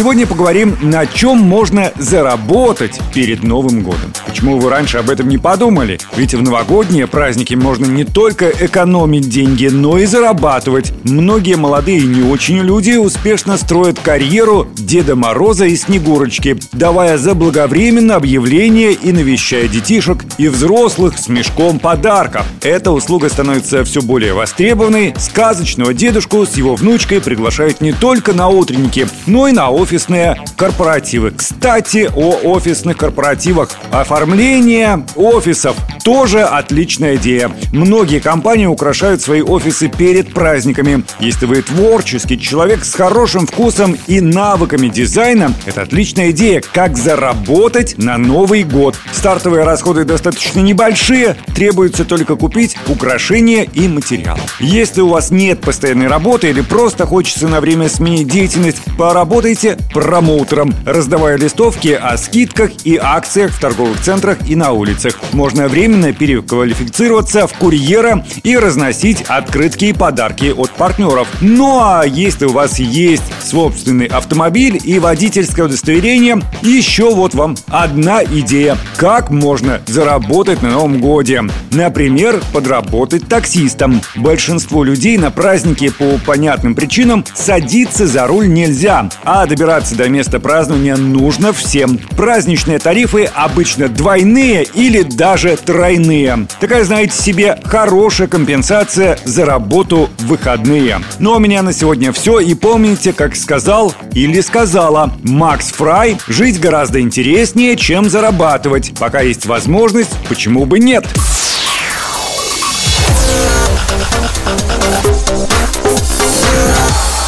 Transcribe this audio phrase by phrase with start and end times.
[0.00, 4.10] Сегодня поговорим, на чем можно заработать перед Новым годом.
[4.26, 6.00] Почему вы раньше об этом не подумали?
[6.16, 10.94] Ведь в новогодние праздники можно не только экономить деньги, но и зарабатывать.
[11.04, 18.16] Многие молодые и не очень люди успешно строят карьеру Деда Мороза и Снегурочки, давая заблаговременно
[18.16, 22.46] объявления и навещая детишек и взрослых с мешком подарков.
[22.62, 25.12] Эта услуга становится все более востребованной.
[25.18, 31.32] Сказочного дедушку с его внучкой приглашают не только на утренники, но и на офисные корпоративы.
[31.32, 33.70] Кстати, о офисных корпоративах.
[33.90, 37.50] Оформление офисов тоже отличная идея.
[37.72, 41.02] Многие компании украшают свои офисы перед праздниками.
[41.18, 47.98] Если вы творческий человек с хорошим вкусом и навыками дизайна, это отличная идея, как заработать
[47.98, 48.94] на Новый год.
[49.12, 54.38] Стартовые расходы достаточно небольшие, требуется только купить украшения и материал.
[54.60, 60.74] Если у вас нет постоянной работы или просто хочется на время сменить деятельность, поработайте промоутером,
[60.84, 65.14] раздавая листовки о скидках и акциях в торговых центрах и на улицах.
[65.32, 71.28] Можно временно переквалифицироваться в курьера и разносить открытки и подарки от партнеров.
[71.40, 78.22] Ну а если у вас есть собственный автомобиль и водительское удостоверение, еще вот вам одна
[78.22, 81.42] идея, как можно заработать на Новом Годе.
[81.72, 84.02] Например, подработать таксистом.
[84.16, 90.40] Большинству людей на праздники по понятным причинам садиться за руль нельзя, а добираться до места
[90.40, 91.98] празднования нужно всем.
[92.16, 96.46] Праздничные тарифы обычно двойные или даже тройные.
[96.60, 101.00] Такая, знаете себе, хорошая компенсация за работу в выходные.
[101.18, 102.40] Ну а у меня на сегодня все.
[102.40, 108.94] И помните, как сказал или сказала Макс Фрай, жить гораздо интереснее, чем зарабатывать.
[108.98, 111.04] Пока есть возможность, почему бы нет?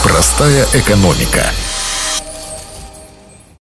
[0.03, 1.44] Простая экономика.